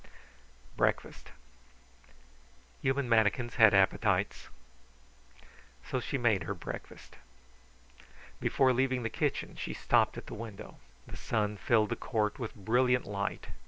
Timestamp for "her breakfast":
6.45-7.17